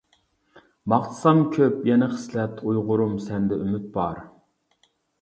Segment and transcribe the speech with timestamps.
[0.93, 4.27] ماختىسام كۆپ يەنە خىسلەت، ئۇيغۇرۇم سەندە ئۈمىد بار.